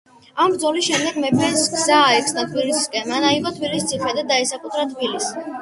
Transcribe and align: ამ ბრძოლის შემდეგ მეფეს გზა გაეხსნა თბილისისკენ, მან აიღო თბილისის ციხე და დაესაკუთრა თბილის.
ამ 0.43 0.53
ბრძოლის 0.53 0.85
შემდეგ 0.87 1.19
მეფეს 1.23 1.67
გზა 1.75 1.99
გაეხსნა 2.05 2.47
თბილისისკენ, 2.53 3.07
მან 3.13 3.29
აიღო 3.33 3.55
თბილისის 3.59 3.89
ციხე 3.93 4.17
და 4.21 4.25
დაესაკუთრა 4.33 4.91
თბილის. 4.97 5.33